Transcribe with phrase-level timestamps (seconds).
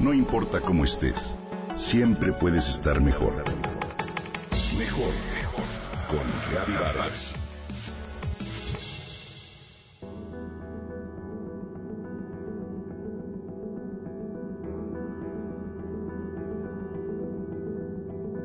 [0.00, 1.36] No importa cómo estés,
[1.76, 3.34] siempre puedes estar mejor.
[4.78, 5.64] Mejor, mejor.
[6.08, 7.34] Con Vargas.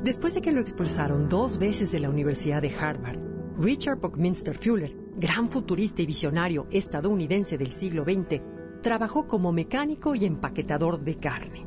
[0.04, 3.22] Después de que lo expulsaron dos veces de la Universidad de Harvard,
[3.58, 8.42] Richard Buckminster Fuller, gran futurista y visionario estadounidense del siglo XX,
[8.86, 11.66] trabajó como mecánico y empaquetador de carne.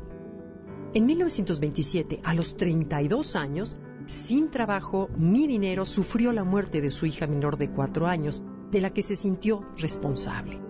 [0.93, 7.05] En 1927, a los 32 años, sin trabajo ni dinero, sufrió la muerte de su
[7.05, 10.61] hija menor de cuatro años, de la que se sintió responsable.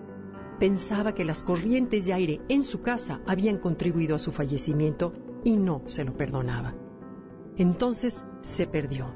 [0.58, 5.12] Pensaba que las corrientes de aire en su casa habían contribuido a su fallecimiento
[5.44, 6.74] y no se lo perdonaba.
[7.58, 9.14] Entonces se perdió.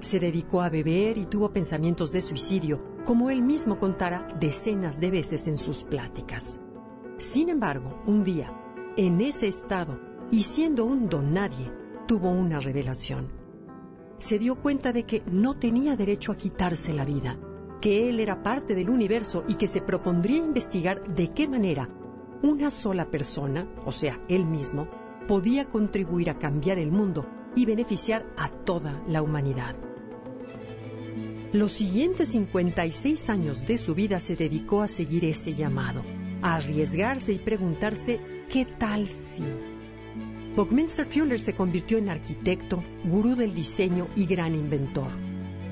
[0.00, 5.10] Se dedicó a beber y tuvo pensamientos de suicidio, como él mismo contara decenas de
[5.10, 6.58] veces en sus pláticas.
[7.22, 8.52] Sin embargo, un día,
[8.96, 9.96] en ese estado
[10.32, 11.70] y siendo un don nadie,
[12.08, 13.28] tuvo una revelación.
[14.18, 17.38] Se dio cuenta de que no tenía derecho a quitarse la vida,
[17.80, 21.88] que él era parte del universo y que se propondría investigar de qué manera
[22.42, 24.88] una sola persona, o sea, él mismo,
[25.28, 29.76] podía contribuir a cambiar el mundo y beneficiar a toda la humanidad.
[31.52, 36.02] Los siguientes 56 años de su vida se dedicó a seguir ese llamado,
[36.42, 39.44] a arriesgarse y preguntarse ¿qué tal si?
[40.54, 45.08] Buckminster Fuller se convirtió en arquitecto, gurú del diseño y gran inventor.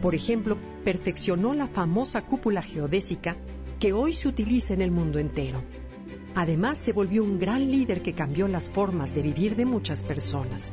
[0.01, 3.37] Por ejemplo, perfeccionó la famosa cúpula geodésica
[3.79, 5.63] que hoy se utiliza en el mundo entero.
[6.35, 10.73] Además, se volvió un gran líder que cambió las formas de vivir de muchas personas.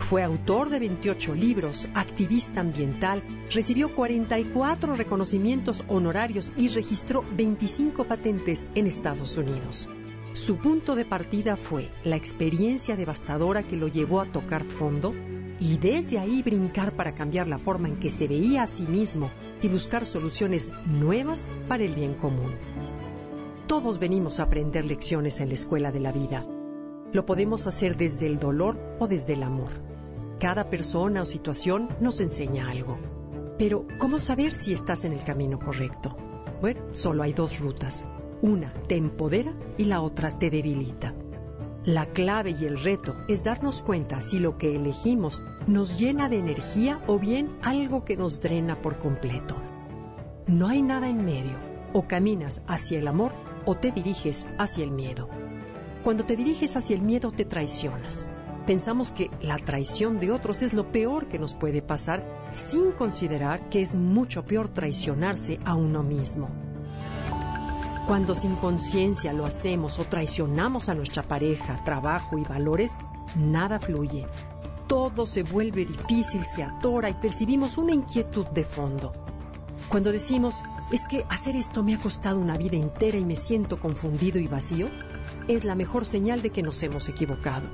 [0.00, 8.68] Fue autor de 28 libros, activista ambiental, recibió 44 reconocimientos honorarios y registró 25 patentes
[8.74, 9.88] en Estados Unidos.
[10.32, 15.14] Su punto de partida fue la experiencia devastadora que lo llevó a tocar fondo
[15.58, 19.30] y desde ahí brincar para cambiar la forma en que se veía a sí mismo
[19.62, 22.54] y buscar soluciones nuevas para el bien común.
[23.66, 26.46] Todos venimos a aprender lecciones en la escuela de la vida.
[27.12, 29.70] Lo podemos hacer desde el dolor o desde el amor.
[30.38, 32.98] Cada persona o situación nos enseña algo.
[33.58, 36.16] Pero, ¿cómo saber si estás en el camino correcto?
[36.60, 38.04] Bueno, solo hay dos rutas.
[38.42, 41.14] Una te empodera y la otra te debilita.
[41.84, 46.38] La clave y el reto es darnos cuenta si lo que elegimos nos llena de
[46.38, 49.56] energía o bien algo que nos drena por completo.
[50.46, 51.56] No hay nada en medio.
[51.94, 53.32] O caminas hacia el amor
[53.64, 55.30] o te diriges hacia el miedo.
[56.04, 58.30] Cuando te diriges hacia el miedo te traicionas
[58.68, 62.22] pensamos que la traición de otros es lo peor que nos puede pasar
[62.52, 66.50] sin considerar que es mucho peor traicionarse a uno mismo.
[68.06, 72.92] Cuando sin conciencia lo hacemos o traicionamos a nuestra pareja, trabajo y valores,
[73.36, 74.26] nada fluye.
[74.86, 79.14] Todo se vuelve difícil, se atora y percibimos una inquietud de fondo.
[79.88, 80.62] Cuando decimos,
[80.92, 84.46] es que hacer esto me ha costado una vida entera y me siento confundido y
[84.46, 84.88] vacío,
[85.46, 87.68] es la mejor señal de que nos hemos equivocado.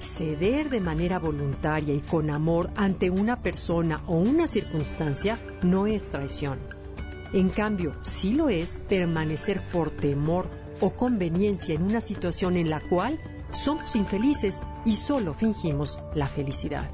[0.00, 6.08] Ceder de manera voluntaria y con amor ante una persona o una circunstancia no es
[6.08, 6.58] traición.
[7.32, 10.50] En cambio, sí lo es permanecer por temor
[10.80, 13.20] o conveniencia en una situación en la cual
[13.52, 16.90] somos infelices y solo fingimos la felicidad.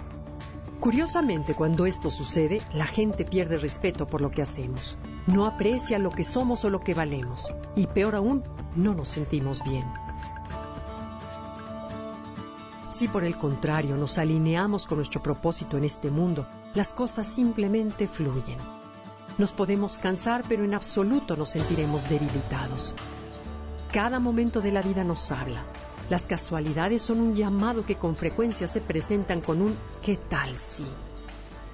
[0.80, 4.96] Curiosamente, cuando esto sucede, la gente pierde respeto por lo que hacemos,
[5.26, 8.44] no aprecia lo que somos o lo que valemos, y peor aún,
[8.76, 9.84] no nos sentimos bien.
[12.90, 18.06] Si por el contrario nos alineamos con nuestro propósito en este mundo, las cosas simplemente
[18.06, 18.58] fluyen.
[19.36, 22.94] Nos podemos cansar, pero en absoluto nos sentiremos debilitados.
[23.92, 25.64] Cada momento de la vida nos habla.
[26.10, 30.84] Las casualidades son un llamado que con frecuencia se presentan con un ¿qué tal si?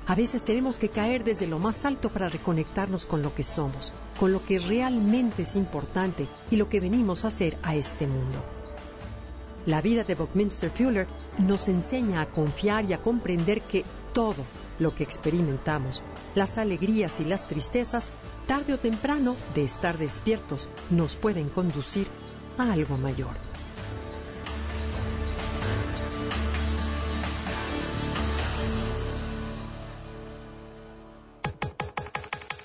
[0.06, 3.92] A veces tenemos que caer desde lo más alto para reconectarnos con lo que somos,
[4.18, 8.44] con lo que realmente es importante y lo que venimos a hacer a este mundo.
[9.66, 11.06] La vida de Buckminster Fuller
[11.38, 14.44] nos enseña a confiar y a comprender que todo
[14.78, 16.02] lo que experimentamos,
[16.34, 18.08] las alegrías y las tristezas,
[18.46, 22.08] tarde o temprano, de estar despiertos, nos pueden conducir
[22.58, 23.53] a algo mayor.